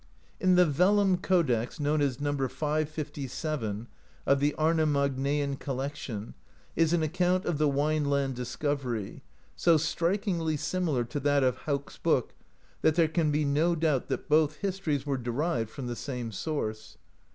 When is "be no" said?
13.29-13.75